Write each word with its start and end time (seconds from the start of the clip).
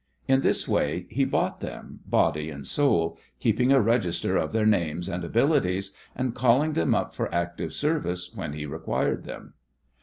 In 0.27 0.41
this 0.41 0.67
way 0.67 1.05
he 1.11 1.25
bought 1.25 1.59
them 1.59 1.99
body 2.07 2.49
and 2.49 2.65
soul, 2.65 3.19
keeping 3.39 3.71
a 3.71 3.79
register 3.79 4.35
of 4.35 4.51
their 4.51 4.65
names 4.65 5.07
and 5.07 5.23
abilities, 5.23 5.91
and 6.15 6.33
calling 6.33 6.73
them 6.73 6.95
up 6.95 7.13
for 7.13 7.31
active 7.31 7.71
service 7.71 8.33
when 8.35 8.53
he 8.53 8.65
required 8.65 9.25
them. 9.25 9.53